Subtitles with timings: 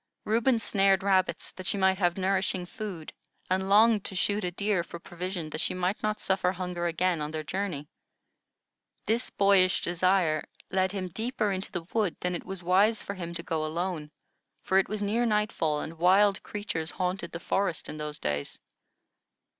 [0.25, 3.13] Reuben snared rabbits, that she might have nourishing food,
[3.51, 7.21] and longed to shoot a deer for provision, that she might not suffer hunger again
[7.21, 7.87] on their journey.
[9.05, 13.35] This boyish desire led him deeper into the wood than it was wise for him
[13.35, 14.09] to go alone,
[14.63, 18.59] for it was near nightfall, and wild creatures haunted the forest in those days.